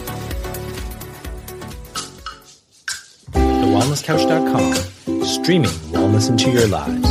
[3.32, 7.02] TheWellnessCouch.com, streaming wellness into your lives.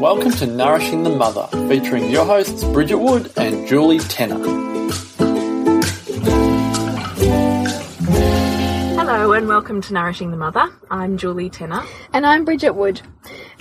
[0.00, 4.65] Welcome to Nourishing the Mother, featuring your hosts Bridget Wood and Julie Tenner.
[9.26, 10.68] Hello and welcome to Nourishing the Mother.
[10.88, 11.82] I'm Julie Tenner.
[12.12, 13.00] And I'm Bridget Wood.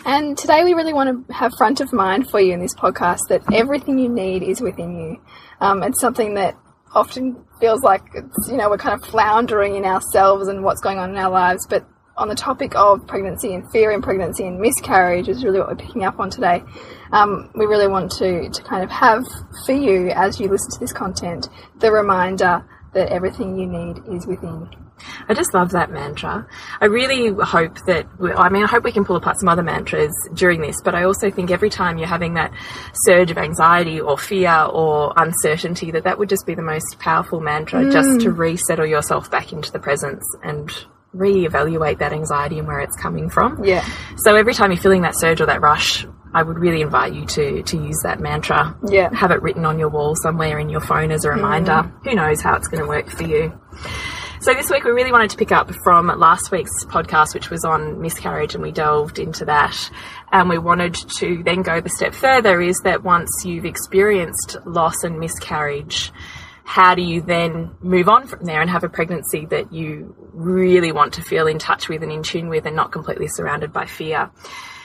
[0.06, 3.22] And today we really want to have front of mind for you in this podcast
[3.30, 5.20] that everything you need is within you.
[5.62, 6.56] Um, it's something that
[6.94, 11.00] often feels like it's, you know, we're kind of floundering in ourselves and what's going
[11.00, 11.66] on in our lives.
[11.68, 11.84] But
[12.16, 15.84] on the topic of pregnancy and fear in pregnancy and miscarriage is really what we're
[15.84, 16.62] picking up on today.
[17.12, 19.24] Um, we really want to, to kind of have
[19.66, 21.50] for you as you listen to this content
[21.80, 24.70] the reminder that everything you need is within.
[25.28, 26.48] I just love that mantra.
[26.80, 29.64] I really hope that, we, I mean, I hope we can pull apart some other
[29.64, 32.52] mantras during this, but I also think every time you're having that
[32.94, 37.40] surge of anxiety or fear or uncertainty, that that would just be the most powerful
[37.40, 38.38] mantra just to mm.
[38.38, 40.72] resettle yourself back into the presence and
[41.16, 43.64] reevaluate that anxiety and where it's coming from.
[43.64, 43.88] Yeah.
[44.18, 47.26] So every time you're feeling that surge or that rush, I would really invite you
[47.26, 48.78] to to use that mantra.
[48.86, 49.14] Yeah.
[49.14, 51.36] Have it written on your wall somewhere in your phone as a mm.
[51.36, 51.90] reminder.
[52.04, 53.58] Who knows how it's going to work for you.
[54.42, 57.64] So this week we really wanted to pick up from last week's podcast, which was
[57.64, 59.90] on miscarriage, and we delved into that.
[60.32, 65.04] And we wanted to then go the step further is that once you've experienced loss
[65.04, 66.12] and miscarriage,
[66.66, 70.92] how do you then move on from there and have a pregnancy that you really
[70.92, 73.86] want to feel in touch with and in tune with and not completely surrounded by
[73.86, 74.30] fear?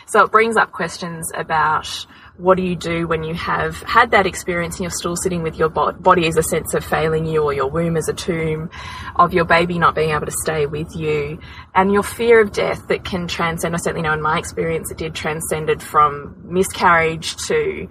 [0.07, 2.07] So it brings up questions about
[2.41, 5.57] what do you do when you have had that experience and you're still sitting with
[5.57, 8.71] your bo- body as a sense of failing you or your womb as a tomb,
[9.17, 11.39] of your baby not being able to stay with you,
[11.75, 13.75] and your fear of death that can transcend.
[13.75, 17.89] I certainly know in my experience it did transcended from miscarriage to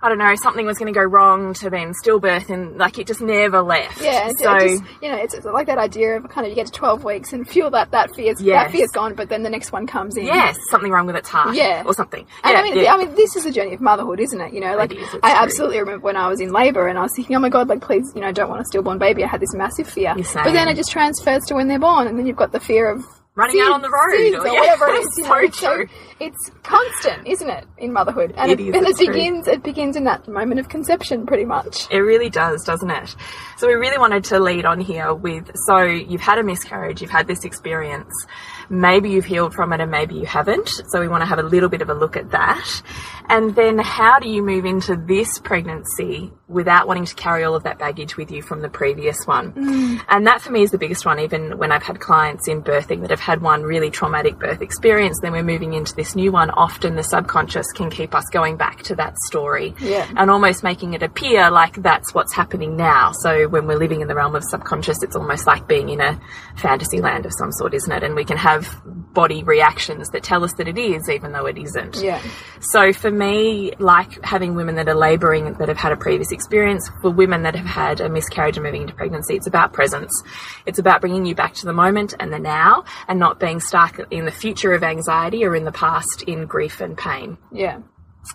[0.00, 3.08] I don't know, something was going to go wrong to then stillbirth and like it
[3.08, 4.00] just never left.
[4.00, 6.54] Yeah, so it just, you know, it's, it's like that idea of kind of you
[6.54, 8.66] get to twelve weeks and feel that that fear's Yes.
[8.66, 10.24] that fear's gone, but then the next one comes in.
[10.26, 11.56] yes, something wrong with its heart.
[11.56, 11.82] Yeah.
[11.84, 12.24] Or something.
[12.44, 12.94] And yeah, I mean, yeah.
[12.94, 14.52] I mean, this is a journey of motherhood, isn't it?
[14.52, 15.42] You know, like is, I true.
[15.42, 17.80] absolutely remember when I was in labour and I was thinking, oh my god, like
[17.80, 19.24] please, you know, don't want a stillborn baby.
[19.24, 22.16] I had this massive fear, but then it just transfers to when they're born, and
[22.16, 23.04] then you've got the fear of
[23.38, 25.26] Running out on the road, SIDS or- yeah, whatever it is.
[25.60, 25.86] So true.
[26.20, 28.34] it's constant, isn't it, in motherhood?
[28.36, 29.06] And It it, is, and it it's true.
[29.08, 29.46] begins.
[29.46, 31.86] It begins in that moment of conception, pretty much.
[31.90, 33.14] It really does, doesn't it?
[33.56, 37.10] So we really wanted to lead on here with so you've had a miscarriage, you've
[37.10, 38.12] had this experience.
[38.70, 40.68] Maybe you've healed from it and maybe you haven't.
[40.88, 42.82] So we want to have a little bit of a look at that.
[43.30, 47.62] And then how do you move into this pregnancy without wanting to carry all of
[47.64, 49.52] that baggage with you from the previous one?
[49.52, 50.00] Mm.
[50.08, 53.02] And that for me is the biggest one, even when I've had clients in birthing
[53.02, 56.50] that have had one really traumatic birth experience, then we're moving into this new one.
[56.50, 60.06] Often the subconscious can keep us going back to that story Yeah.
[60.16, 63.12] and almost making it appear like that's what's happening now.
[63.12, 66.18] So when we're living in the realm of subconscious, it's almost like being in a
[66.56, 68.02] fantasy land of some sort, isn't it?
[68.02, 68.80] And we can have
[69.12, 71.96] body reactions that tell us that it is, even though it isn't.
[71.96, 72.20] Yeah.
[72.60, 76.88] So for me, like having women that are labouring that have had a previous experience,
[77.02, 80.22] for women that have had a miscarriage and moving into pregnancy, it's about presence.
[80.66, 83.98] It's about bringing you back to the moment and the now and not being stuck
[84.12, 87.38] in the future of anxiety or in the past in grief and pain.
[87.50, 87.80] Yeah.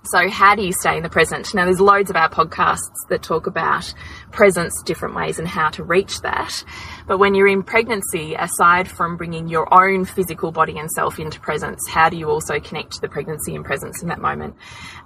[0.05, 1.53] So, how do you stay in the present?
[1.53, 2.79] Now, there's loads of our podcasts
[3.09, 3.93] that talk about
[4.31, 6.63] presence, different ways, and how to reach that.
[7.05, 11.39] But when you're in pregnancy, aside from bringing your own physical body and self into
[11.39, 14.55] presence, how do you also connect to the pregnancy and presence in that moment?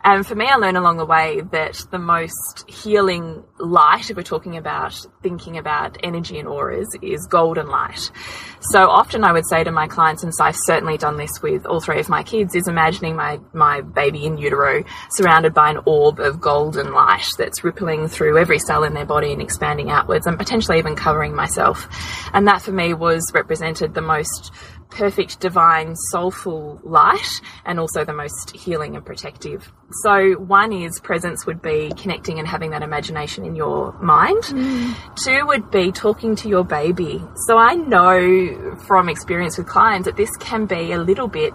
[0.04, 4.24] And for me, I learned along the way that the most healing light, if we're
[4.24, 8.12] talking about thinking about energy and auras, is golden light.
[8.60, 11.66] So often I would say to my clients, and so I've certainly done this with
[11.66, 15.69] all three of my kids, is imagining my, my baby in utero grow surrounded by
[15.69, 19.90] an orb of golden light that's rippling through every cell in their body and expanding
[19.90, 21.88] outwards and potentially even covering myself.
[22.34, 24.52] And that for me was represented the most
[24.90, 29.72] perfect, divine, soulful light and also the most healing and protective.
[30.04, 34.44] So, one is presence would be connecting and having that imagination in your mind.
[34.44, 34.96] Mm.
[35.24, 37.22] Two would be talking to your baby.
[37.48, 41.54] So, I know from experience with clients that this can be a little bit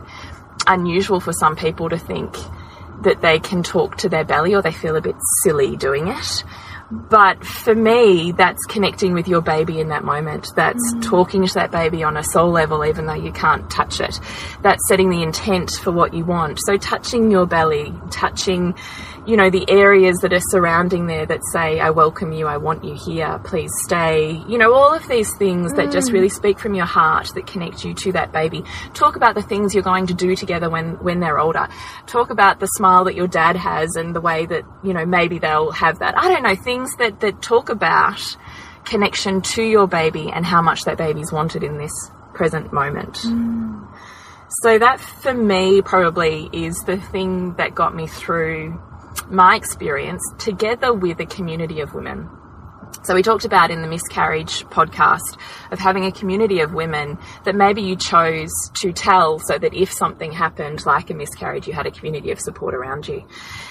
[0.66, 2.36] unusual for some people to think
[3.02, 6.44] that they can talk to their belly or they feel a bit silly doing it.
[6.92, 10.48] But for me, that's connecting with your baby in that moment.
[10.54, 11.02] That's mm.
[11.02, 14.20] talking to that baby on a soul level, even though you can't touch it.
[14.60, 16.58] That's setting the intent for what you want.
[16.66, 18.74] So touching your belly, touching,
[19.24, 22.82] you know, the areas that are surrounding there that say, I welcome you, I want
[22.84, 24.42] you here, please stay.
[24.48, 26.14] You know, all of these things that just mm.
[26.14, 28.64] really speak from your heart that connect you to that baby.
[28.94, 31.68] Talk about the things you're going to do together when, when they're older.
[32.06, 35.38] Talk about the smile that your dad has and the way that, you know, maybe
[35.38, 36.18] they'll have that.
[36.18, 38.20] I don't know, things that, that talk about
[38.84, 41.92] connection to your baby and how much that baby's wanted in this
[42.34, 43.14] present moment.
[43.18, 43.86] Mm.
[44.62, 48.80] So that for me probably is the thing that got me through
[49.28, 52.28] my experience together with a community of women.
[53.04, 55.36] So we talked about in the miscarriage podcast
[55.72, 59.92] of having a community of women that maybe you chose to tell so that if
[59.92, 63.26] something happened like a miscarriage, you had a community of support around you.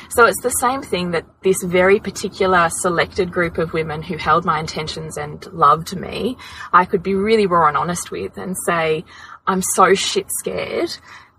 [0.09, 4.43] So it's the same thing that this very particular selected group of women who held
[4.43, 6.35] my intentions and loved me,
[6.73, 9.05] I could be really raw and honest with and say,
[9.47, 10.97] I'm so shit scared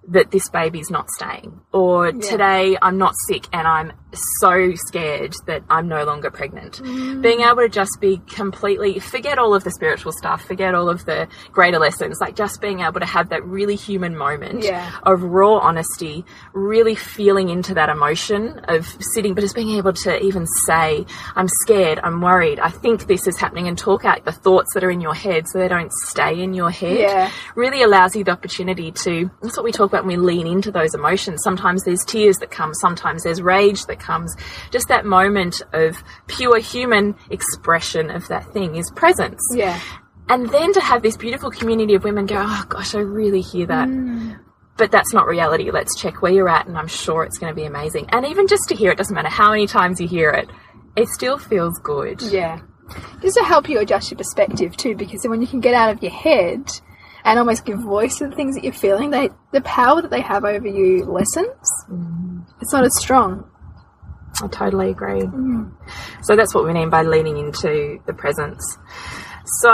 [0.08, 1.60] that this baby's not staying.
[1.72, 3.92] Or today I'm not sick and I'm
[4.40, 6.80] so scared that I'm no longer pregnant.
[6.82, 7.22] Mm.
[7.22, 11.04] Being able to just be completely, forget all of the spiritual stuff, forget all of
[11.06, 14.90] the greater lessons, like just being able to have that really human moment Yeah.
[15.04, 20.18] of raw honesty, really feeling into that emotion of sitting, but just being able to
[20.22, 21.06] even say,
[21.36, 24.84] I'm scared, I'm worried, I think this is happening, and talk out the thoughts that
[24.84, 27.30] are in your head so they don't stay in your head Yeah.
[27.54, 30.70] really allows you the opportunity to that's what we talk about when we lean into
[30.70, 31.42] those emotions.
[31.42, 34.34] Sometimes there's tears that come sometimes there's rage that comes.
[34.70, 39.40] Just that moment of pure human expression of that thing is presence.
[39.54, 39.78] Yeah.
[40.28, 43.66] and then to have this beautiful community of women go oh gosh i really hear
[43.66, 43.88] that.
[43.88, 44.38] Mm.
[44.78, 45.70] But that's not reality.
[45.70, 48.06] Let's check where you're at and i'm sure it's going to be amazing.
[48.10, 50.48] And even just to hear it doesn't matter how many times you hear it
[50.96, 52.20] it still feels good.
[52.22, 52.60] Yeah.
[53.22, 56.02] Just to help you adjust your perspective too, because when you can get out of
[56.02, 56.70] your head
[57.24, 60.20] and almost give voice to the things that you're feeling, they the power that they
[60.20, 62.46] have over you lessens.
[62.60, 63.48] It's not as strong.
[64.42, 65.22] I totally agree.
[66.22, 68.78] So that's what we mean by leaning into the presence.
[69.44, 69.70] So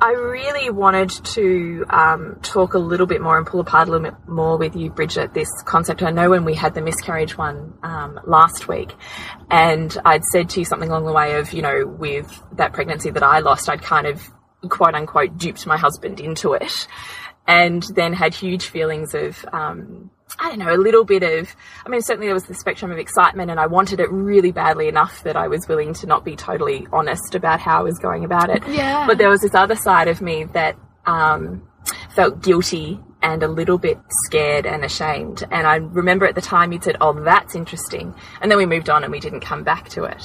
[0.00, 4.10] I really wanted to um, talk a little bit more and pull apart a little
[4.10, 6.02] bit more with you, Bridget, this concept.
[6.02, 8.94] I know when we had the miscarriage one um, last week,
[9.50, 13.10] and I'd said to you something along the way of, you know, with that pregnancy
[13.10, 14.22] that I lost, I'd kind of
[14.68, 16.86] quote unquote duped my husband into it,
[17.46, 21.88] and then had huge feelings of um, I don't know, a little bit of, I
[21.88, 25.22] mean, certainly there was the spectrum of excitement and I wanted it really badly enough
[25.24, 28.50] that I was willing to not be totally honest about how I was going about
[28.50, 28.62] it.
[28.68, 29.06] Yeah.
[29.06, 30.76] But there was this other side of me that
[31.06, 31.66] um,
[32.10, 35.44] felt guilty and a little bit scared and ashamed.
[35.50, 38.14] And I remember at the time you'd said, Oh, that's interesting.
[38.40, 40.22] And then we moved on and we didn't come back to it.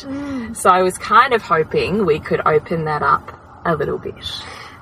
[0.55, 4.15] So I was kind of hoping we could open that up a little bit.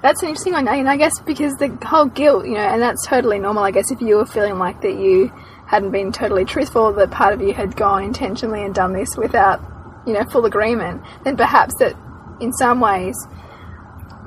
[0.02, 0.68] That's an interesting one.
[0.68, 3.64] I mean, I guess because the whole guilt, you know, and that's totally normal.
[3.64, 5.32] I guess if you were feeling like that you
[5.68, 9.62] hadn't been totally truthful, that part of you had gone intentionally and done this without,
[10.08, 11.96] you know, full agreement, then perhaps that
[12.42, 13.16] in some ways,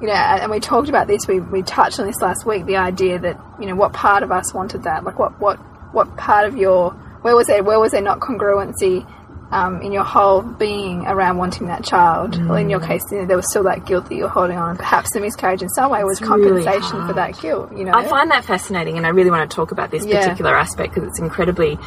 [0.01, 2.77] you know, and we talked about this, we, we touched on this last week, the
[2.77, 5.03] idea that, you know, what part of us wanted that?
[5.03, 5.57] Like what, what,
[5.93, 6.93] what part of your,
[7.23, 9.09] where was there, where was there not congruency
[9.51, 12.43] um, in your whole being around wanting that child?
[12.49, 14.77] Well, in your case, you know, there was still that guilt that you're holding on.
[14.77, 17.93] Perhaps the miscarriage in some way was really compensation for that guilt, you know?
[17.95, 20.21] I find that fascinating, and I really want to talk about this Yeah.
[20.21, 21.79] particular aspect because it's incredibly,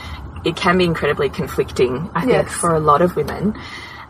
[0.46, 3.56] it can be incredibly conflicting, I think, for a lot of women.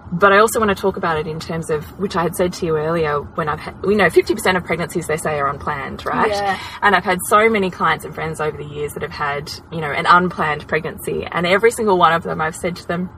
[0.10, 2.54] But I also want to talk about it in terms of, which I had said
[2.54, 6.06] to you earlier, when I've had, we know 50% of pregnancies they say are unplanned,
[6.06, 6.32] right?
[6.32, 6.58] Yeah.
[6.82, 9.82] And I've had so many clients and friends over the years that have had, you
[9.82, 13.10] know, an unplanned pregnancy, and every single one of them I've said to them,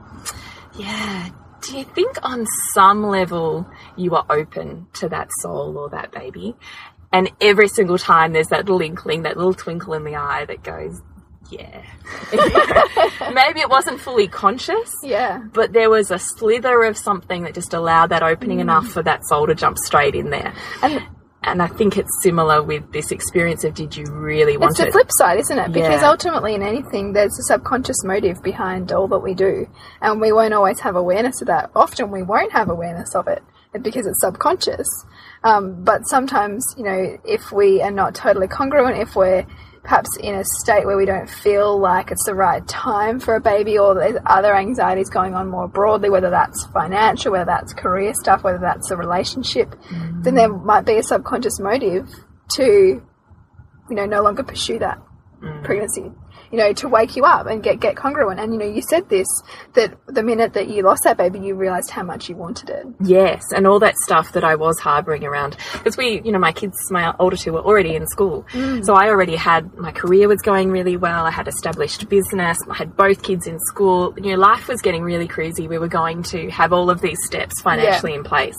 [0.80, 1.28] yeah,
[1.62, 6.54] do you think on some level you are open to that soul or that baby?
[7.12, 10.62] And every single time there's that little inkling, that little twinkle in the eye that
[10.62, 11.00] goes,
[11.50, 11.82] yeah.
[13.34, 15.42] Maybe it wasn't fully conscious, yeah.
[15.52, 18.62] but there was a slither of something that just allowed that opening mm.
[18.62, 20.54] enough for that soul to jump straight in there.
[20.82, 21.02] And
[21.42, 24.82] and I think it's similar with this experience of did you really want to.
[24.82, 24.92] It's it?
[24.92, 25.72] the flip side, isn't it?
[25.72, 26.10] Because Yeah.
[26.10, 29.66] ultimately, in anything, there's a subconscious motive behind all that we do,
[30.02, 31.70] and we won't always have awareness of that.
[31.74, 33.42] Often, we won't have awareness of it
[33.82, 34.86] because it's subconscious.
[35.44, 39.46] Um, but sometimes, you know, if we are not totally congruent, if we're
[39.82, 43.40] perhaps in a state where we don't feel like it's the right time for a
[43.40, 48.12] baby, or there's other anxieties going on more broadly, whether that's financial, whether that's career
[48.14, 49.74] stuff, whether that's a relationship,
[50.22, 52.08] then there might be a subconscious motive
[52.52, 53.02] to
[53.90, 55.02] you know, no longer pursue that
[55.42, 55.64] mm.
[55.64, 56.10] pregnancy.
[56.50, 58.40] You know, to wake you up and get get congruent.
[58.40, 59.28] And you know, you said this
[59.74, 62.86] that the minute that you lost that baby, you realized how much you wanted it.
[63.00, 65.56] Yes, and all that stuff that I was harboring around.
[65.72, 68.46] Because we, you know, my kids, my older two were already in school.
[68.52, 68.84] Mm.
[68.84, 71.24] So I already had, my career was going really well.
[71.26, 72.58] I had established business.
[72.68, 74.14] I had both kids in school.
[74.16, 75.68] You know, life was getting really crazy.
[75.68, 78.56] We were going to have all of these steps financially in place.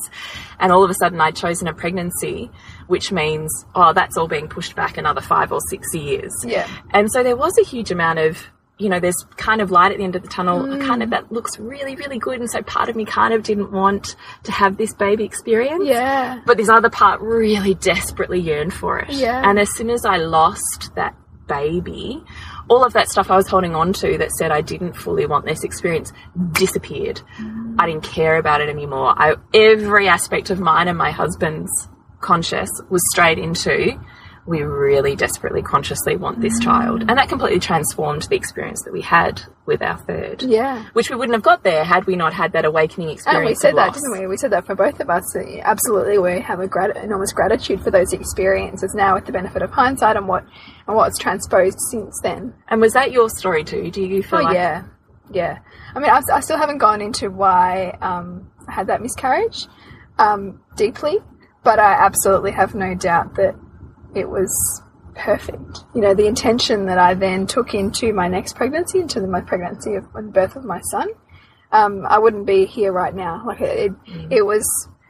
[0.61, 2.49] And all of a sudden I'd chosen a pregnancy,
[2.87, 6.31] which means, oh, that's all being pushed back another five or six years.
[6.45, 6.67] Yeah.
[6.91, 8.37] And so there was a huge amount of,
[8.77, 11.11] you know, there's kind of light at the end of the tunnel, kind of Mm.
[11.11, 12.39] that looks really, really good.
[12.39, 15.85] And so part of me kind of didn't want to have this baby experience.
[15.85, 16.39] Yeah.
[16.45, 19.09] But this other part really desperately yearned for it.
[19.11, 19.41] Yeah.
[19.47, 21.15] And as soon as I lost that
[21.47, 22.23] baby,
[22.71, 25.45] all of that stuff I was holding on to that said I didn't fully want
[25.45, 26.13] this experience
[26.53, 27.21] disappeared.
[27.77, 29.13] I didn't care about it anymore.
[29.17, 31.89] I, every aspect of mine and my husband's
[32.21, 33.99] conscious was straight into
[34.45, 37.01] we really desperately consciously want this child.
[37.01, 40.41] And that completely transformed the experience that we had with our third.
[40.41, 40.85] Yeah.
[40.93, 43.37] Which we wouldn't have got there had we not had that awakening experience.
[43.37, 44.27] And we said that, didn't we?
[44.27, 45.35] We said that for both of us.
[45.35, 49.71] Absolutely, we have a grat- enormous gratitude for those experiences now, with the benefit of
[49.71, 50.43] hindsight and what
[50.87, 52.53] and what's transposed since then.
[52.67, 53.91] And was that your story too?
[53.91, 54.83] Do you feel Oh like yeah,
[55.31, 55.59] yeah.
[55.93, 59.67] I mean, I've, I still haven't gone into why um, I had that miscarriage
[60.17, 61.19] um, deeply,
[61.63, 63.55] but I absolutely have no doubt that
[64.15, 64.81] it was
[65.15, 65.79] perfect.
[65.93, 69.41] You know, the intention that I then took into my next pregnancy, into the, my
[69.41, 71.09] pregnancy of the birth of my son,
[71.71, 73.43] um, I wouldn't be here right now.
[73.45, 74.65] Like it, it, it was.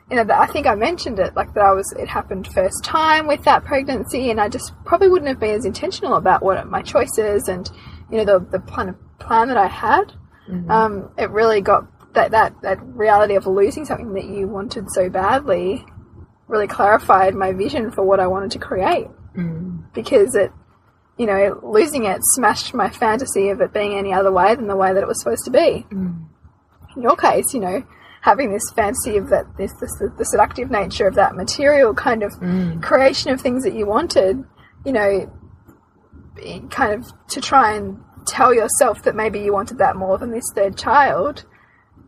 [0.10, 2.84] You know, that I think I mentioned it, like that I was, it happened first
[2.84, 6.68] time with that pregnancy, and I just probably wouldn't have been as intentional about what
[6.68, 7.72] my choices and,
[8.12, 10.12] you know, the, the plan of plan that I had.
[10.70, 15.10] Um, it really got that, that, that reality of losing something that you wanted so
[15.10, 15.86] badly
[16.52, 19.08] really clarified my vision for what I wanted to create.
[19.36, 19.86] Mm.
[19.94, 20.52] Because it,
[21.18, 24.76] you know, losing it smashed my fantasy of it being any other way than the
[24.76, 25.86] way that it was supposed to be.
[25.90, 26.28] Mm.
[26.96, 27.84] In your case, you know,
[28.22, 32.22] having this fantasy of that, this, this the, the seductive nature of that material kind
[32.22, 32.82] of mm.
[32.84, 34.44] creation of things that you wanted,
[34.86, 35.32] you know,
[36.70, 40.46] kind of to try and tell yourself that maybe you wanted that more than this
[40.54, 41.46] third child.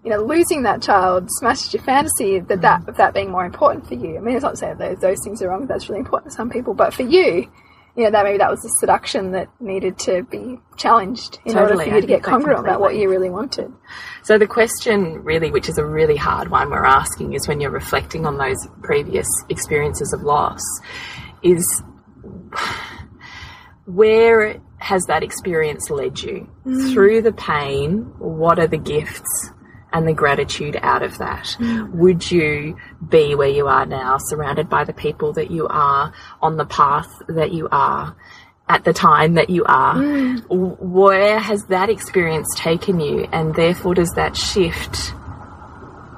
[0.04, 3.88] You know, losing that child smashed your fantasy that that of that being more important
[3.88, 4.18] for you.
[4.18, 5.66] I mean, it's not to say that those, those things are wrong.
[5.66, 7.50] That's really important to some people, but for you,
[7.96, 11.70] you know, that maybe that was the seduction that needed to be challenged in order
[11.70, 13.72] Totally, for I you to get congruent about what you really wanted.
[14.24, 17.70] So the question really, which is a really hard one we're asking is when you're
[17.70, 20.62] reflecting on those previous experiences of loss,
[21.44, 21.84] is
[23.86, 26.50] where has that experience led you?
[26.66, 26.94] Mm.
[26.94, 29.52] Through the pain, what are the gifts
[29.94, 31.56] and the gratitude out of that?
[31.60, 31.92] Mm.
[31.92, 32.76] Would you
[33.08, 37.22] be where you are now, surrounded by the people that you are, on the path
[37.28, 38.16] that you are?
[38.70, 40.42] At the time that you are, mm.
[40.44, 45.14] W- where has that experience taken you, and therefore does that shift?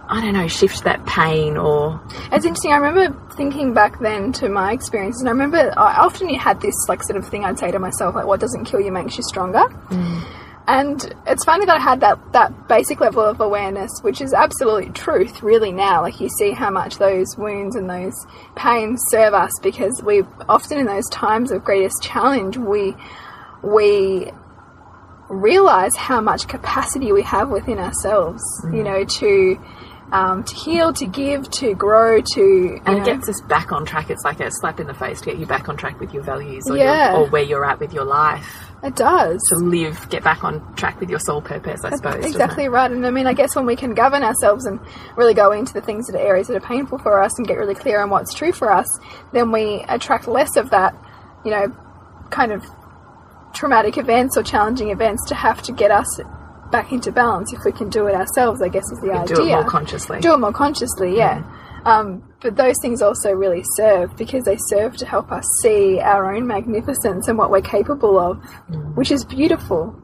[0.07, 1.99] I don't know, shift that pain or
[2.31, 2.71] It's interesting.
[2.71, 6.75] I remember thinking back then to my experiences, and I remember I often had this
[6.87, 9.23] like sort of thing I'd say to myself, like, "What doesn't kill you makes you
[9.23, 10.23] stronger." Mm.
[10.67, 14.95] And it's funny that I had that that basic level of awareness, which is absolute
[14.95, 15.71] truth, really.
[15.71, 18.15] Now, like you see how much those wounds and those
[18.55, 22.95] pains serve us, because we often in those times of greatest challenge, we
[23.63, 24.31] we
[25.29, 28.41] realize how much capacity we have within ourselves.
[28.73, 29.59] You know, to
[30.11, 33.85] um, to heal, to give, to grow, to and know, it gets us back on
[33.85, 34.09] track.
[34.09, 36.23] It's like a slap in the face to get you back on track with your
[36.23, 37.11] values or, Yeah.
[37.13, 38.71] your, or where you're at with your life.
[38.85, 39.41] It does.
[39.49, 42.25] To live, get back on track with your soul purpose, I suppose.
[42.25, 42.91] Exactly right.
[42.91, 44.79] And I mean, I guess when we can govern ourselves and
[45.15, 47.57] really go into the things that are areas that are painful for us and get
[47.57, 48.87] really clear on what's true for us,
[49.33, 50.95] then we attract less of that,
[51.43, 51.75] you know,
[52.29, 52.63] kind of
[53.53, 56.19] traumatic events or challenging events to have to get us
[56.71, 59.35] back into balance if we can do it ourselves, I guess is the idea.
[59.35, 60.19] Do it more consciously.
[60.19, 61.43] Do it more consciously, yeah.
[61.85, 66.35] Um, but those things also really serve because they serve to help us see our
[66.35, 68.37] own magnificence and what we're capable of,
[68.93, 69.99] which is beautiful.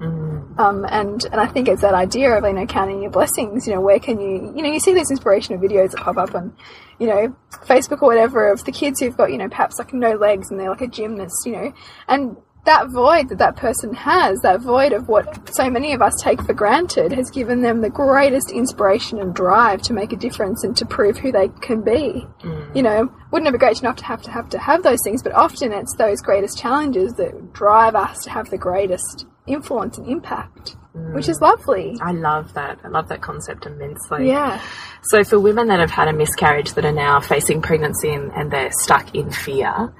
[0.57, 3.67] Um, and and I think it's that idea of you know counting your blessings.
[3.67, 6.33] You know, where can you you know you see these inspirational videos that pop up
[6.33, 6.51] on
[6.97, 7.35] you know
[7.67, 10.59] Facebook or whatever of the kids who've got you know perhaps like no legs and
[10.59, 11.45] they're like a gymnast.
[11.45, 11.73] You know,
[12.07, 16.13] and that void that that person has, that void of what so many of us
[16.21, 20.63] take for granted, has given them the greatest inspiration and drive to make a difference
[20.63, 22.27] and to prove who they can be.
[22.43, 22.75] Mm.
[22.75, 25.23] You know, wouldn't it be great enough to have to have to have those things?
[25.23, 30.07] But often it's those greatest challenges that drive us to have the greatest influence and
[30.07, 31.41] impact, which is mm.
[31.41, 31.97] lovely.
[31.99, 32.79] I love that.
[32.83, 34.27] I love that concept immensely.
[34.27, 34.61] Yeah.
[35.01, 38.51] So, for women that have had a miscarriage that are now facing pregnancy and, and
[38.51, 39.91] they're stuck in fear,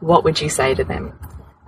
[0.00, 1.16] what would you say to them?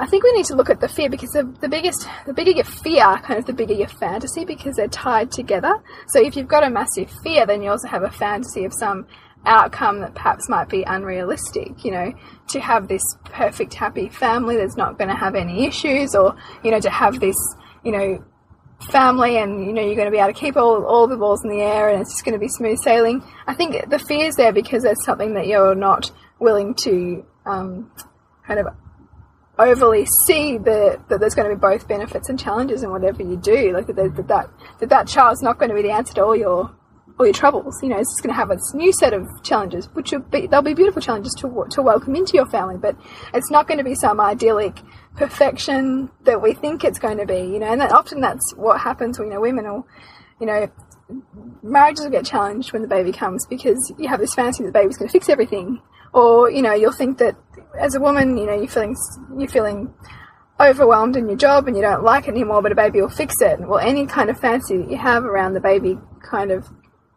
[0.02, 2.50] I think we need to look at the fear because the, the biggest, the bigger
[2.50, 5.72] your fear, kind of the bigger your fantasy because they're tied together.
[6.08, 9.06] So if you've got a massive fear, then you also have a fantasy of some
[9.46, 12.12] outcome that perhaps might be unrealistic, you know,
[12.48, 16.72] to have this perfect, happy family that's not going to have any issues or, you
[16.72, 17.36] know, to have this,
[17.84, 18.24] you know,
[18.90, 21.44] family and you know you're going to be able to keep all, all the balls
[21.44, 24.26] in the air and it's just going to be smooth sailing i think the fear
[24.26, 27.88] is there because there's something that you're not willing to um,
[28.44, 28.66] kind of
[29.62, 33.36] overly see the, that there's going to be both benefits and challenges in whatever you
[33.36, 33.72] do.
[33.72, 34.50] Like that that that,
[34.80, 36.74] that, that child's not going to be the answer to all your
[37.18, 37.78] all your troubles.
[37.82, 40.46] You know it's just going to have its new set of challenges which will be
[40.46, 42.96] they'll be beautiful challenges to, to welcome into your family but
[43.34, 44.80] it's not going to be some idyllic
[45.16, 48.80] perfection that we think it's going to be you know and that often that's what
[48.80, 49.86] happens when you know women will
[50.40, 50.70] you know
[51.62, 54.78] marriages will get challenged when the baby comes because you have this fantasy that the
[54.78, 55.80] baby's going to fix everything.
[56.12, 57.36] Or you know you'll think that
[57.78, 58.96] as a woman you know you're feeling
[59.38, 59.92] you're feeling
[60.60, 63.34] overwhelmed in your job and you don't like it anymore but a baby will fix
[63.40, 63.60] it.
[63.60, 65.98] Well any kind of fancy that you have around the baby
[66.28, 66.68] kind of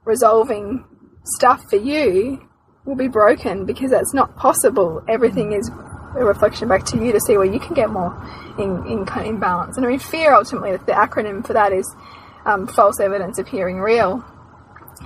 [0.03, 0.85] resolving
[1.23, 2.47] stuff for you
[2.85, 5.03] will be broken because that's not possible.
[5.07, 5.69] Everything is
[6.15, 8.13] a reflection back to you to see where you can get more
[8.57, 9.77] in in, in balance.
[9.77, 11.93] And i mean fear ultimately the acronym for that is
[12.45, 14.23] um, false evidence appearing real.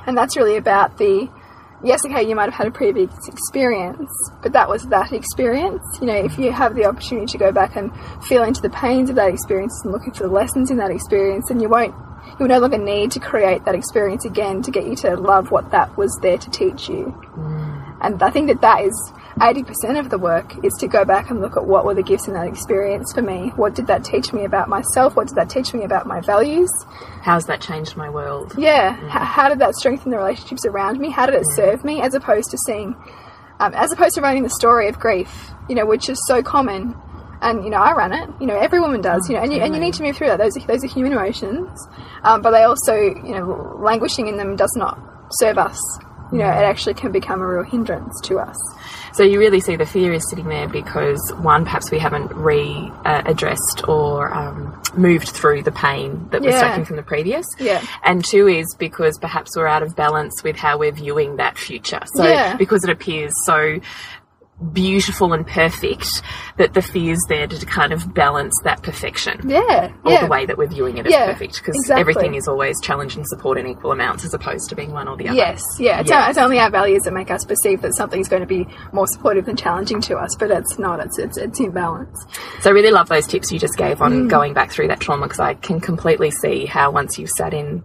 [0.05, 1.29] And that's really about the
[1.83, 5.83] yes, okay, you might have had a previous experience, but that was that experience.
[6.01, 7.91] You know, if you have the opportunity to go back and
[8.25, 11.49] feel into the pains of that experience and looking for the lessons in that experience,
[11.49, 14.85] then you won't, you will no longer need to create that experience again to get
[14.85, 17.05] you to love what that was there to teach you.
[17.37, 17.97] Mm.
[18.01, 21.39] And I think that that is 80% of the work is to go back and
[21.39, 23.53] look at what were the gifts in that experience for me.
[23.55, 25.15] What did that teach me about myself?
[25.15, 26.69] What did that teach me about my values?
[27.21, 28.53] How's that changed my world?
[28.57, 28.97] Yeah.
[29.05, 31.09] H- how did that strengthen the relationships around me?
[31.09, 32.01] How did it serve me?
[32.01, 32.95] As opposed to seeing,
[33.59, 36.95] um, as opposed to running the story of grief, you know, which is so common.
[37.41, 38.29] And you know, I run it.
[38.41, 39.29] You know, every woman does.
[39.29, 40.39] You know, and you, and you need to move through that.
[40.39, 41.69] Those are, those are human emotions,
[42.23, 44.99] um, but they also, you know, languishing in them does not
[45.31, 45.79] serve us.
[46.31, 48.57] You know, it actually can become a real hindrance to us.
[49.13, 52.91] So you really see the fear is sitting there because one, perhaps we haven't re
[53.05, 56.59] uh, addressed or um, moved through the pain that was Yeah.
[56.59, 57.45] stacking from the previous.
[57.59, 57.83] Yeah.
[58.03, 62.01] And two is because perhaps we're out of balance with how we're viewing that future.
[62.15, 62.55] So Yeah.
[62.55, 63.79] because it appears so
[64.73, 66.07] beautiful and perfect
[66.57, 69.49] that the fear's there to kind of balance that perfection.
[69.49, 70.21] Yeah, Or yeah.
[70.21, 72.01] the way that we're viewing it as Yeah, perfect because exactly.
[72.01, 75.15] everything is always challenge and support in equal amounts as opposed to being one or
[75.15, 75.37] the other.
[75.37, 76.01] Yes, yeah.
[76.01, 76.29] It's, Yeah.
[76.29, 79.47] it's only our values that make us perceive that something's going to be more supportive
[79.47, 80.99] and challenging to us, but it's not.
[80.99, 82.17] It's it's, it's imbalance.
[82.59, 84.29] So I really love those tips you just gave on Mm.
[84.29, 87.83] going back through that trauma because I can completely see how once you've sat in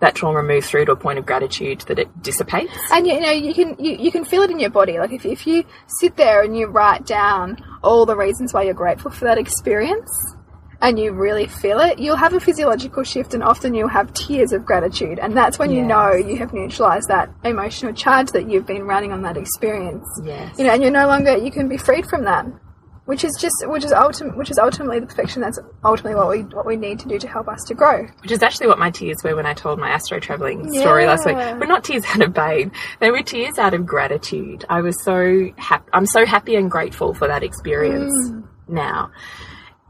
[0.00, 2.72] that trauma, moves through to a point of gratitude that it dissipates.
[2.90, 4.98] And you know, you can you, you can feel it in your body.
[4.98, 8.74] Like if if you sit there and you write down all the reasons why you're
[8.74, 10.10] grateful for that experience.
[10.82, 14.52] And you really feel it, you'll have a physiological shift, and often you'll have tears
[14.52, 15.18] of gratitude.
[15.18, 19.12] And that's when you know you have neutralized that emotional charge that you've been running
[19.12, 20.06] on that experience.
[20.24, 20.58] Yes.
[20.58, 22.46] You know, and you're no longer, you can be freed from that.
[23.10, 25.42] Which is just, which is ultimate, which is ultimately the perfection.
[25.42, 28.06] That's ultimately what we what we need to do to help us to grow.
[28.22, 31.26] Which is actually what my tears were when I told my astral traveling story last
[31.26, 31.36] week.
[31.36, 31.56] Yeah.
[31.58, 32.70] But not tears out of pain.
[33.00, 34.64] They were tears out of gratitude.
[34.68, 35.90] I was so happy.
[35.92, 38.44] I'm so happy and grateful for that experience Mm.
[38.68, 39.10] now.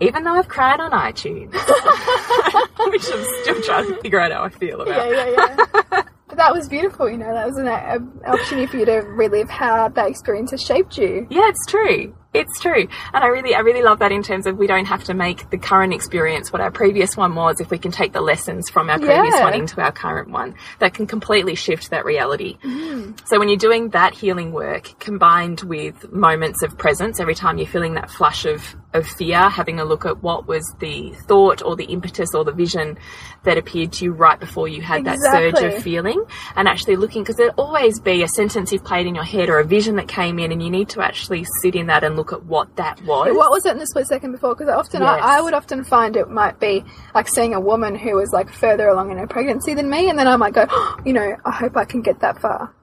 [0.01, 1.53] Even though I've cried on iTunes,
[2.91, 4.97] which I'm still trying to figure out how I feel about.
[5.11, 5.57] yeah, yeah,
[5.91, 6.03] yeah.
[6.27, 7.35] but that was beautiful, you know.
[7.35, 7.99] That was an a,
[8.31, 11.27] opportunity for you to relive how that experience has shaped you.
[11.29, 12.15] Yeah, it's true.
[12.33, 12.87] It's true.
[13.13, 15.51] And I really, I really love that in terms of we don't have to make
[15.51, 18.89] the current experience what our previous one was if we can take the lessons from
[18.89, 19.43] our previous Yeah.
[19.45, 20.55] one into our current one.
[20.79, 22.57] That can completely shift that reality.
[22.63, 23.13] Mm-hmm.
[23.25, 27.67] So when you're doing that healing work combined with moments of presence, every time you're
[27.67, 31.75] feeling that flush of, of fear, having a look at what was the thought or
[31.75, 32.97] the impetus or the vision
[33.43, 36.23] that appeared to you right before you had that surge of feeling
[36.57, 39.59] and actually looking because there'll always be a sentence you've played in your head or
[39.59, 42.33] a vision that came in and you need to actually sit in that and look
[42.33, 43.35] at what that was.
[43.37, 44.55] What was it in the split second before?
[44.55, 45.21] Because often Yes.
[45.23, 48.53] I, I would often find it might be like seeing a woman who was like
[48.53, 50.67] further along in her pregnancy than me, and then I might go,
[51.05, 52.75] you know, I hope I can get that far,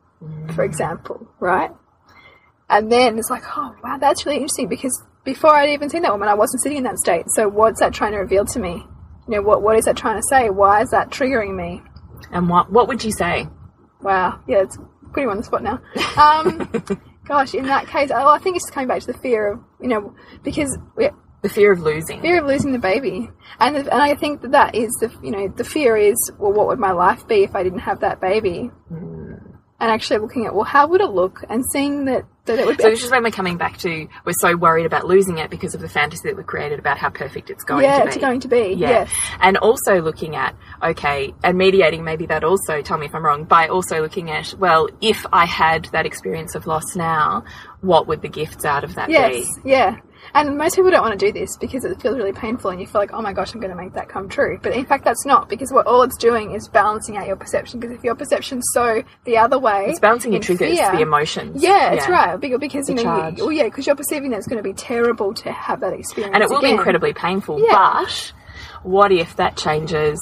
[0.56, 1.71] for example, right?
[2.69, 6.12] And then it's like, oh wow, that's really interesting because before I'd even seen that
[6.12, 7.26] woman, I wasn't sitting in that state.
[7.36, 8.86] So what's that trying to reveal to me?
[9.28, 10.50] You know, what what is that trying to say?
[10.50, 11.82] Why is that triggering me?
[12.32, 13.47] and what what would you say?
[14.02, 14.78] Wow, yeah, it's
[15.13, 15.80] putting you on the spot now.
[16.17, 16.69] Um,
[17.28, 19.60] gosh, in that case, oh, I think it's just coming back to the fear of,
[19.82, 21.10] you know, because we,
[21.42, 22.22] The fear of losing.
[22.22, 25.48] fear of losing the baby, and and I think that that is the you know
[25.48, 28.72] the fear is well, what would my life be if I didn't have that baby?
[28.92, 29.17] Mm-hmm.
[29.80, 32.78] And actually looking at well, how would it look, and seeing that that it would
[32.78, 35.52] be So this is when we're coming back to we're so worried about losing it
[35.52, 38.08] because of the fantasy that we created about how perfect it's going yeah, to be.
[38.08, 38.90] it's going to be Yeah.
[38.90, 43.24] yes, And also looking at, okay, and mediating maybe that also, tell me if I'm
[43.24, 47.44] wrong, by also looking at, well, if I had that experience of loss now,
[47.82, 49.70] what would the gifts out of that yes, be?
[49.72, 49.98] yeah.
[50.39, 52.86] And most people don't want to do this because it feels really painful, and you
[52.86, 54.60] feel like, oh my gosh, I'm going to make that come true.
[54.62, 57.80] But in fact, that's not because what all it's doing is balancing out your perception.
[57.80, 61.62] Because if your perception's so the other way, It's balancing your triggers, fear- the emotions.
[61.63, 62.39] Yeah, it's right.
[62.39, 63.38] Because, you The know, charge.
[63.39, 65.93] you, well, yeah, because you're perceiving that it's going to be terrible to have that
[65.93, 67.73] experience, And it will be incredibly painful, Yeah.
[68.04, 68.34] but
[68.84, 70.19] what if that changes,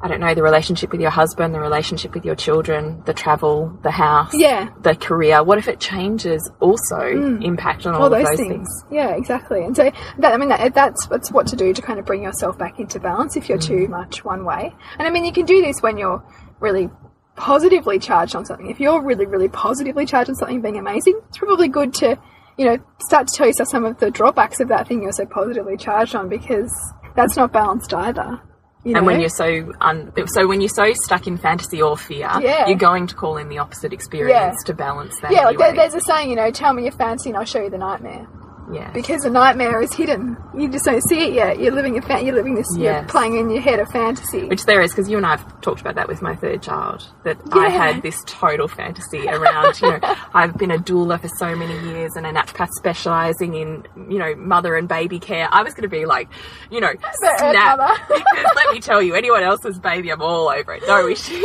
[0.00, 3.76] I don't know, the relationship with your husband, the relationship with your children, the travel,
[3.82, 4.68] the house, Yeah.
[4.80, 5.42] the career?
[5.42, 7.44] What if it changes also mm.
[7.44, 8.52] impact on all, all those those things.
[8.52, 8.84] things?
[8.92, 9.64] Yeah, exactly.
[9.64, 12.22] And so that I mean that, that's that's what to do to kind of bring
[12.22, 13.88] yourself back into balance if you're too mm.
[13.88, 14.72] much one way.
[14.98, 16.22] And I mean you can do this when you're
[16.60, 16.90] really
[17.34, 18.70] positively charged on something.
[18.70, 22.16] If you're really really positively charged on something being amazing, it's probably good to
[22.56, 25.26] you know start to tell yourself some of the drawbacks of that thing you're so
[25.26, 26.72] positively charged on because
[27.16, 28.40] that's not balanced either.
[28.88, 32.30] You And when you're so un- so when you're so stuck in fantasy or fear,
[32.40, 32.66] Yeah.
[32.68, 35.30] you're going to call in the opposite experience to balance that.
[35.30, 37.62] yeah, like there, there's a saying, you know, tell me your fantasy and I'll show
[37.62, 38.26] you the nightmare.
[38.72, 38.90] Yeah.
[38.92, 40.36] because the nightmare is hidden.
[40.56, 41.58] You just don't see it yet.
[41.58, 44.44] You're living a fa- you're living this you're playing in your head a fantasy.
[44.46, 47.06] Which there is, because you and I have talked about that with my third child.
[47.24, 50.00] That I had this total fantasy around, you know,
[50.34, 54.34] I've been a doula for so many years and a naturopath specialising in, you know,
[54.36, 55.48] mother and baby care.
[55.50, 56.28] I was going to be like,
[56.70, 57.78] you know, The snap.
[58.38, 60.82] Because let me tell you, anyone else's baby, I'm all over it.
[60.86, 61.44] No issues.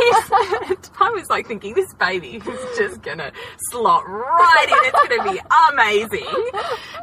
[1.00, 3.32] I was like thinking, this baby is just going to
[3.70, 4.74] slot right in.
[4.82, 5.40] It's going to be
[5.72, 6.50] amazing.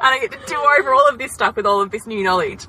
[0.01, 2.24] And I get to do over all of this stuff with all of this new
[2.24, 2.65] knowledge.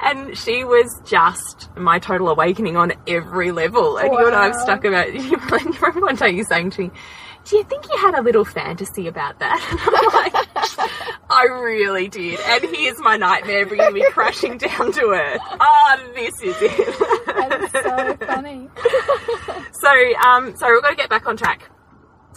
[0.00, 3.96] And she was just my total awakening on every level.
[3.96, 5.08] And you and I have stuck about.
[5.14, 6.90] You remember one day you saying to me,
[7.44, 12.06] "Do you think you had a little fantasy about that?" And I'm like, "I really
[12.08, 15.40] did." And here's my nightmare bringing me crashing down to earth.
[15.60, 16.98] Ah, this is it.
[17.26, 18.68] that is so funny.
[19.80, 19.90] So,
[20.26, 21.70] um, so we've got to get back on track.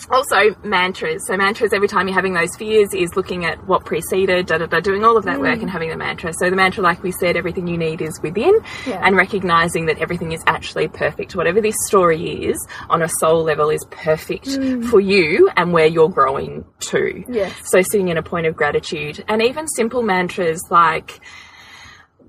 [0.10, 1.26] Also, mantras.
[1.28, 4.66] So, mantras, every time you're having those fears, is looking at what preceded, da da
[4.66, 5.62] da, doing all of that work mm.
[5.62, 6.34] and having the mantra.
[6.34, 9.02] So, the mantra, like we said, everything you need is within, Yeah.
[9.06, 11.36] and recognizing that everything is actually perfect.
[11.36, 14.90] Whatever this story is, on a soul level, is perfect mm.
[14.90, 17.24] for you and where you're growing to.
[17.28, 17.54] Yes.
[17.70, 21.20] So, sitting in a point of gratitude, and even simple mantras like,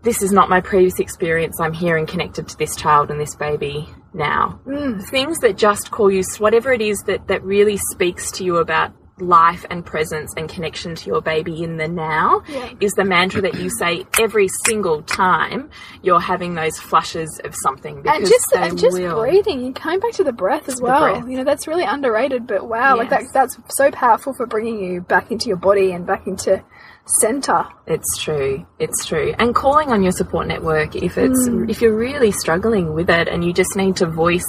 [0.03, 1.61] this is not my previous experience.
[1.61, 4.61] I'm here and connected to this child and this baby now.
[4.67, 5.03] Mm.
[5.09, 8.93] Things that just call you, whatever it is that, that really speaks to you about
[9.19, 12.71] life and presence and connection to your baby in the now Yeah.
[12.81, 15.71] is the mantra that you say every single time
[16.03, 18.03] you're having those flushes of something.
[18.03, 19.21] Because And just and just will.
[19.21, 21.29] breathing, and coming back to the breath as well.
[21.29, 22.47] You know, that's really underrated.
[22.49, 26.05] But wow, like that that's so powerful for bringing you back into your body and
[26.05, 26.65] back into
[27.07, 27.67] center.
[27.87, 28.67] It's true.
[28.79, 29.35] It's true.
[29.38, 31.69] And calling on your support network if it's hmm.
[31.69, 34.47] if you're really struggling with it and you just need to voice,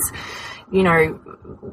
[0.71, 1.07] you know,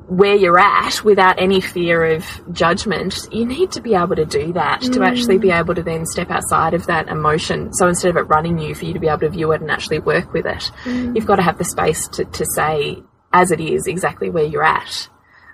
[0.08, 4.52] where you're at without any fear of judgment, you need to be able to do
[4.52, 5.58] that to actually be hmm.
[5.58, 7.72] able to then step outside of that emotion.
[7.74, 9.70] So instead of it running you, for you to be able to view it and
[9.70, 11.14] actually work with it, hmm.
[11.14, 14.64] you've got to have the space to, to say as it is exactly where you're
[14.64, 15.08] at.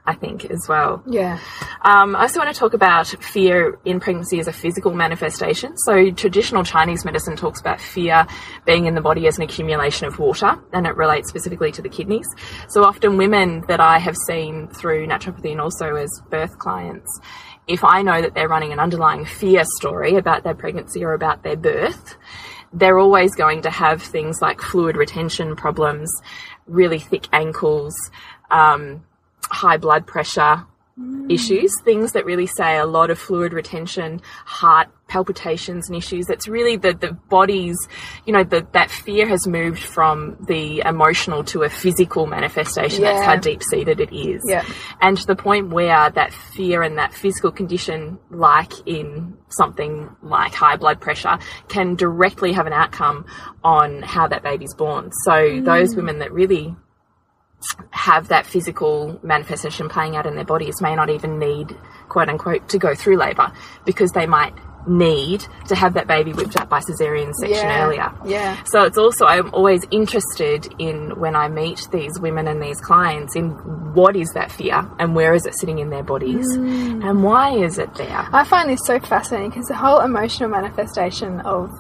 [0.07, 1.03] I think as well.
[1.07, 1.39] Yeah.
[1.83, 5.77] Um, I also want to talk about fear in pregnancy as a physical manifestation.
[5.79, 8.27] So, traditional Chinese medicine talks about fear
[8.65, 11.89] being in the body as an accumulation of water, and it relates specifically to the
[11.89, 12.27] kidneys.
[12.69, 17.21] So, often women that I have seen through naturopathy and also as birth clients,
[17.67, 21.43] if I know that they're running an underlying fear story about their pregnancy or about
[21.43, 22.17] their birth,
[22.73, 26.11] they're always going to have things like fluid retention problems,
[26.67, 27.95] really thick ankles,
[28.51, 29.03] um,
[29.57, 30.65] high blood pressure,
[30.99, 31.33] mm.
[31.33, 36.29] issues, things that really say a lot of fluid retention, heart palpitations and issues.
[36.29, 37.77] It's really the, the body's,
[38.27, 43.03] you know, the, that fear has moved from the emotional to a physical manifestation.
[43.03, 44.43] That's how deep seated it is.
[44.47, 44.65] Yeah.
[45.01, 50.53] And to the point where that fear and that physical condition, like in something like
[50.53, 51.39] high blood pressure,
[51.69, 53.27] can directly have an outcome
[53.63, 55.13] on how that baby's born.
[55.25, 55.99] So those mm.
[55.99, 56.75] women that really
[57.91, 61.77] have that physical manifestation playing out in their bodies may not even need,
[62.09, 63.53] quote unquote, to go through labour
[63.85, 64.55] because they might
[64.89, 67.85] need to have that baby whipped out by cesarean section Yeah.
[67.85, 68.13] earlier.
[68.25, 68.63] Yeah.
[68.67, 73.35] So it's also, I'm always interested in when I meet these women and these clients
[73.35, 73.51] in
[73.95, 77.05] what is that fear and where is it sitting in their bodies mm.
[77.05, 78.29] and why is it there?
[78.33, 81.71] I find this so fascinating because the whole emotional manifestation of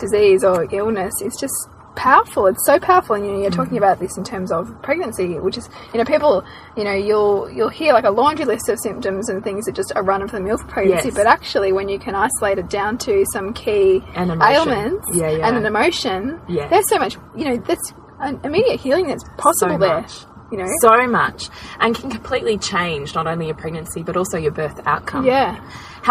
[0.00, 1.54] disease or illness is just
[1.98, 2.46] powerful.
[2.46, 3.56] It's so powerful, and you know, you're mm.
[3.56, 6.44] talking about this in terms of pregnancy, which is you know people
[6.76, 9.92] you know you'll you'll hear like a laundry list of symptoms and things that just
[9.96, 11.16] are run of the mill for pregnancy, Yes.
[11.16, 15.46] but actually when you can isolate it down to some key ailments Yeah, yeah.
[15.48, 16.68] and an emotion, Yeah.
[16.68, 20.00] there's so much you know there's an immediate healing that's possible So there.
[20.00, 20.12] much.
[20.50, 24.50] You know, So much and can completely change not only your pregnancy but also your
[24.52, 25.26] birth outcome.
[25.26, 25.60] yeah.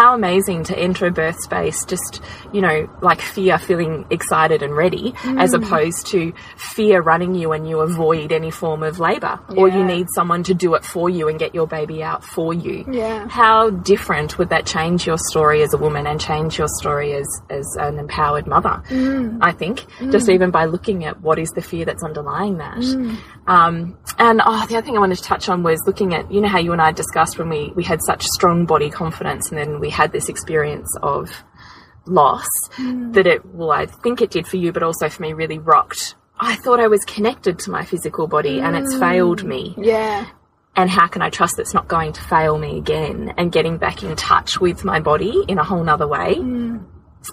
[0.00, 2.20] How amazing to enter a birth space just
[2.52, 5.06] you know like fear feeling excited and ready
[5.44, 5.58] as Mm.
[5.58, 10.06] opposed to fear running you and you avoid any form of labor or you need
[10.14, 13.26] someone to do it for you and get your baby out for you Yeah.
[13.28, 17.28] how different would that change your story as a woman and change your story as
[17.50, 19.38] as an empowered mother Mm.
[19.40, 19.84] i think
[20.14, 23.16] just even by looking at what is the fear that's underlying that Mm.
[23.56, 23.74] um,
[24.18, 26.48] and oh, the other thing I wanted to touch on was looking at you know
[26.48, 29.80] how you and I discussed when we we had such strong body confidence, and then
[29.80, 31.30] we had this experience of
[32.06, 33.12] loss hmm.
[33.12, 36.14] that it well I think it did for you, but also for me really rocked.
[36.40, 39.00] I thought I was connected to my physical body, and it's hmm.
[39.00, 39.74] failed me.
[39.76, 40.26] Yeah.
[40.76, 43.34] And how can I trust that's not going to fail me again?
[43.36, 46.36] And getting back in touch with my body in a whole nother way.
[46.36, 46.78] Hmm.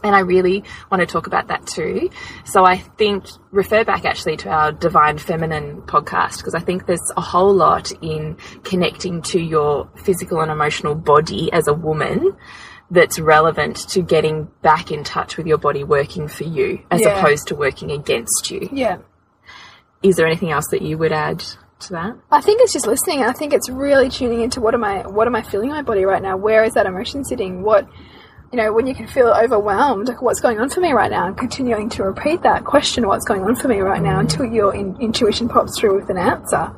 [0.04, 2.10] And I really want to talk about that too.
[2.46, 7.12] So I think refer back actually to our Divine Feminine podcast because I think there's
[7.18, 12.36] a whole lot in connecting to your physical and emotional body as a woman
[12.92, 17.18] that's relevant to getting back in touch with your body working for you as Yeah.
[17.18, 18.70] opposed to working against you.
[18.72, 18.98] Yeah.
[20.04, 21.40] Is there anything else that you would add
[21.80, 22.16] to that?
[22.32, 23.24] I think it's just listening.
[23.24, 25.82] I think it's really tuning into what am I what am I feeling in my
[25.82, 26.38] body right now?
[26.38, 27.64] Where is that emotion sitting?
[27.64, 27.88] What
[28.56, 31.28] you know, when you can feel overwhelmed, like what's going on for me right now,
[31.28, 34.74] and continuing to repeat that question, what's going on for me right now, until your
[34.74, 36.74] in, intuition pops through with an answer.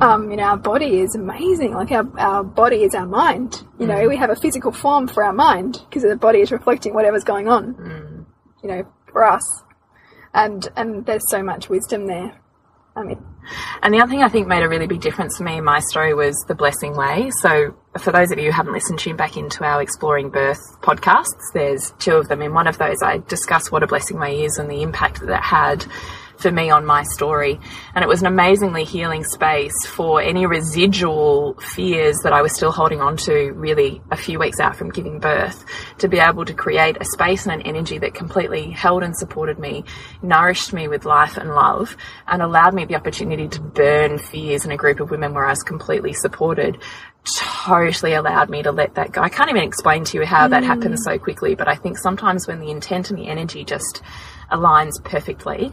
[0.00, 1.74] Um, you know, our body is amazing.
[1.74, 3.64] Like our, our body is our mind.
[3.80, 6.94] You know, we have a physical form for our mind because the body is reflecting
[6.94, 8.24] whatever's going on.
[8.62, 9.64] You know, for us,
[10.32, 12.38] and and there's so much wisdom there.
[12.94, 13.18] I mean,
[13.82, 15.80] And the other thing I think made a really big difference for me in my
[15.80, 17.30] story was the blessing way.
[17.42, 21.52] So, for those of you who haven't listened, tune back into our Exploring Birth podcasts.
[21.54, 22.42] There's two of them.
[22.42, 25.36] In one of those, I discuss what a blessing way is and the impact that
[25.36, 25.86] that had
[26.38, 27.58] for me on my story.
[27.94, 32.72] And it was an amazingly healing space for any residual fears that I was still
[32.72, 35.64] holding on to really a few weeks out from giving birth
[35.98, 39.58] to be able to create a space and an energy that completely held and supported
[39.58, 39.84] me,
[40.22, 41.96] nourished me with life and love,
[42.26, 45.50] and allowed me the opportunity to burn fears in a group of women where I
[45.50, 46.78] was completely supported.
[47.36, 49.20] Totally allowed me to let that go.
[49.20, 50.66] I can't even explain to you how that mm.
[50.66, 54.02] happens so quickly, but I think sometimes when the intent and the energy just
[54.52, 55.72] aligns perfectly,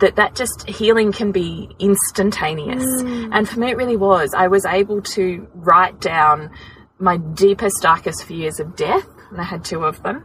[0.00, 2.84] that that just healing can be instantaneous.
[2.84, 3.30] Mm.
[3.32, 4.32] And for me it really was.
[4.34, 6.50] I was able to write down
[6.98, 10.24] my deepest darkest fears of death and i had two of them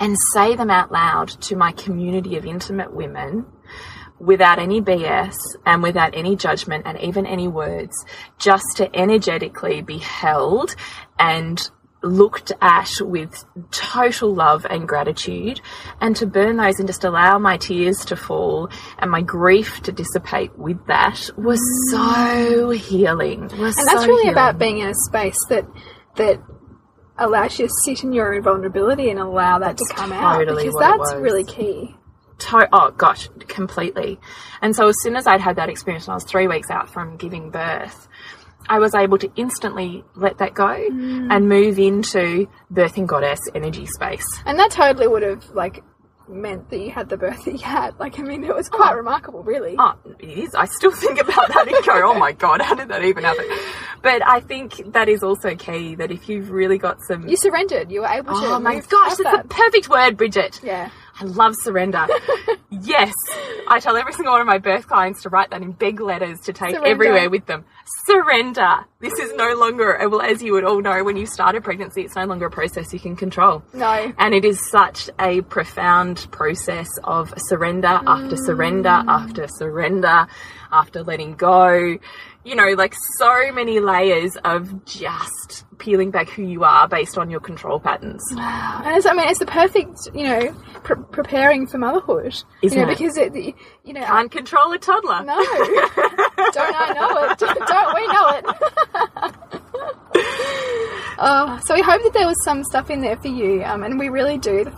[0.00, 3.44] and say them out loud to my community of intimate women
[4.18, 5.34] without any bs
[5.66, 8.04] and without any judgment and even any words
[8.38, 10.74] just to energetically be held
[11.18, 11.70] and
[12.02, 15.60] looked at with total love and gratitude
[16.00, 19.90] and to burn those and just allow my tears to fall and my grief to
[19.92, 24.34] dissipate with that was so healing was and that's so really healing.
[24.34, 25.66] about being in a space that
[26.16, 26.40] that
[27.18, 30.46] allows you to sit in your own vulnerability and allow that to That's come out
[30.46, 31.96] because that's really key.
[32.38, 34.20] to- oh gosh, completely.
[34.60, 36.90] And so as soon as I'd had that experience, and I was three weeks out
[36.90, 38.08] from giving birth,
[38.68, 41.28] I was able to instantly let that go Mm.
[41.34, 44.26] and move into birthing goddess energy space.
[44.44, 45.82] And that totally would have like
[46.28, 47.94] meant that you had the birth that you had.
[48.00, 49.76] Like I mean, it was quite remarkable, really.
[49.78, 50.54] Oh, it is.
[50.54, 53.44] I still think about that and go, oh my God, how did that even happen?
[54.02, 57.28] But I think that is also key that if you've really got some.
[57.28, 57.90] You surrendered.
[57.92, 58.46] You were able to.
[58.46, 59.42] oh my gosh, that's that.
[59.48, 60.60] the perfect word, Bridget.
[60.62, 60.90] Yeah.
[61.18, 62.06] I love surrender.
[62.70, 63.12] yes.
[63.68, 66.40] I tell every single one of my birth clients to write that in big letters
[66.42, 66.86] to take Surrender.
[66.88, 67.64] everywhere with them.
[68.06, 68.84] Surrender.
[69.00, 72.02] This is no longer, well, as you would all know, when you start a pregnancy,
[72.02, 73.62] it's no longer a process you can control.
[73.72, 74.12] No.
[74.18, 79.08] And it is such a profound process of surrender after surrender mm.
[79.08, 80.26] after surrender
[80.70, 81.98] after letting go.
[82.44, 87.30] You know, like so many layers of just peeling back who you are based on
[87.30, 88.22] your control patterns.
[88.32, 90.52] And it's, I mean, it's the perfect, you know,
[90.84, 92.42] pr- preparing for motherhood.
[92.62, 92.98] Isn't you know, it?
[92.98, 93.34] because it,
[93.84, 95.22] you know, Can't control a toddler.
[95.24, 97.38] no, don't I know it?
[97.66, 99.62] Don't we know it?
[101.18, 103.98] Oh, so we hope that there was some stuff in there for you, um, and
[103.98, 104.70] we really do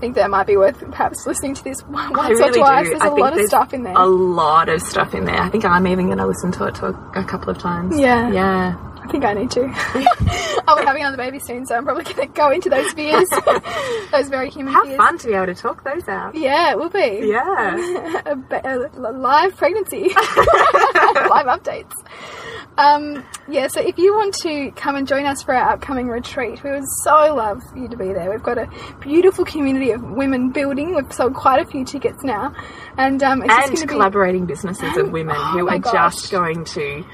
[0.00, 2.84] think that it might be worth perhaps listening to this once I or twice.
[2.84, 2.90] do.
[2.90, 3.92] There's I a lot of stuff in there.
[3.94, 5.36] A lot of stuff in there.
[5.36, 7.98] I think I'm even going to listen to it to a, a couple of times.
[7.98, 8.30] Yeah.
[8.32, 8.91] Yeah.
[9.04, 9.62] I think I need to.
[10.68, 13.28] I'll be having another baby soon, so I'm probably going to go into those fears,
[14.12, 14.96] those very human How fears.
[14.96, 16.34] fun to be able to talk those out.
[16.34, 17.22] Yeah, it will be.
[17.28, 18.22] Yeah.
[18.26, 21.92] a, ba- a live pregnancy, live updates.
[22.78, 26.62] Um, yeah, so if you want to come and join us for our upcoming retreat,
[26.64, 28.30] we would so love for you to be there.
[28.30, 28.68] We've got a
[29.00, 30.94] beautiful community of women building.
[30.94, 32.54] We've sold quite a few tickets now,
[32.96, 36.14] and um, and to be collaborating businesses of And- women oh who are gosh.
[36.14, 37.04] just going to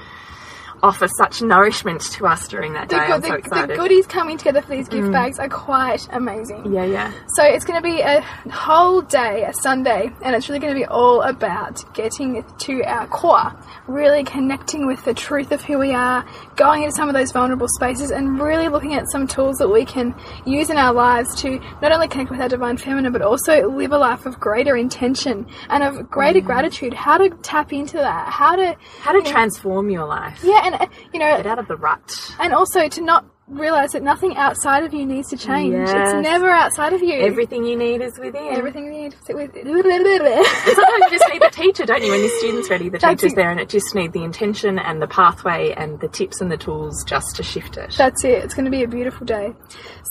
[0.83, 2.97] offer such nourishment to us during that day.
[2.97, 5.11] the, so the goodies coming together for these gift Mm.
[5.13, 6.71] bags are quite amazing.
[6.73, 7.11] yeah, yeah.
[7.35, 10.79] So it's going to be a whole day, a Sunday, and it's really going to
[10.79, 13.53] be all about getting to our core,
[13.87, 17.67] really connecting with the truth of who we are, going into some of those vulnerable
[17.69, 20.13] spaces, and really looking at some tools that we can
[20.45, 23.91] use in our lives to not only connect with our divine feminine, but also live
[23.91, 26.09] a life of greater intention and of Mm.
[26.09, 26.93] greater gratitude.
[26.93, 28.27] How to tap into that?
[28.27, 30.39] How to, How to transform your life.
[30.43, 32.33] yeah, and uh, you know, Get out of the rut.
[32.39, 35.73] and also to not realize that nothing outside of you needs to change.
[35.73, 35.89] Yes.
[36.13, 37.13] It's never outside of you.
[37.15, 38.47] Everything you need is within.
[38.49, 39.67] Everything you need is within.
[39.73, 40.47] with.
[40.47, 42.11] Sometimes you just need the teacher, don't you?
[42.11, 43.35] When your student's ready, the That's teacher's it.
[43.35, 46.57] there, and it just needs the intention and the pathway and the tips and the
[46.57, 47.93] tools just to shift it.
[47.97, 48.43] That's it.
[48.43, 49.53] It's going to be a beautiful day.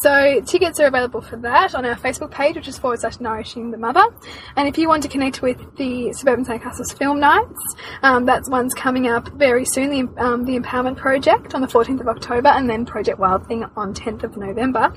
[0.03, 3.71] So tickets are available for that on our Facebook page, which is forward slash nourishing
[3.71, 4.05] the mother.
[4.57, 7.59] And if you want to connect with the Suburban Sandcastles Film Nights,
[8.03, 9.91] um, that's one's coming up very soon.
[9.91, 13.65] The um, the Empowerment Project on the 14th of October, and then Project Wild Thing
[13.77, 14.91] on 10th of November.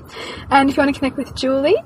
[0.48, 1.76] And if you want to connect with Julie,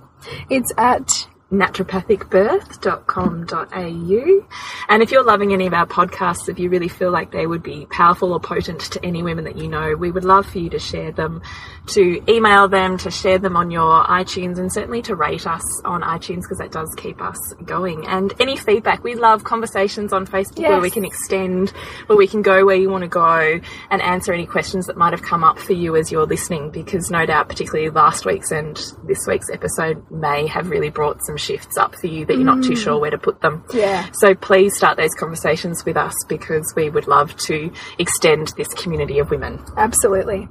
[0.49, 4.47] it's at naturopathicbirth.com.au.
[4.89, 7.63] And if you're loving any of our podcasts, if you really feel like they would
[7.63, 10.69] be powerful or potent to any women that you know, we would love for you
[10.71, 11.41] to share them,
[11.87, 16.03] to email them, to share them on your iTunes, and certainly to rate us on
[16.03, 18.05] iTunes because that does keep us going.
[18.09, 21.71] And any feedback, we love conversations on Facebook where we can extend,
[22.07, 25.13] where we can go where you want to go and answer any questions that might
[25.13, 28.95] have come up for you as you're listening because no doubt, particularly last week's and
[29.05, 32.63] this week's episode may have really brought some shifts up for you that you're not
[32.63, 32.83] too mm.
[32.83, 33.65] sure where to put them.
[33.73, 34.09] Yeah.
[34.15, 39.19] So please start those conversations with us because we would love to extend this community
[39.19, 39.63] of women.
[39.77, 40.49] Absolutely.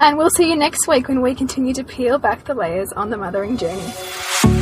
[0.00, 3.10] And we'll see you next week when we continue to peel back the layers on
[3.10, 4.61] the mothering journey.